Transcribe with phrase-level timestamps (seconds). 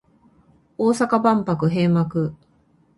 [0.79, 2.33] 大阪万博閉幕